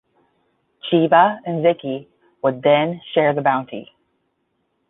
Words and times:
Jeeva 0.89 1.41
and 1.45 1.61
Vicky 1.61 2.07
would 2.41 2.63
then 2.63 2.99
share 3.13 3.35
the 3.35 3.41
bounty. 3.41 3.93